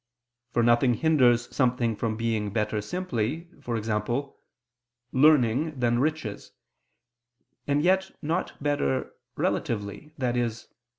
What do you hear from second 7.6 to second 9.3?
and yet not better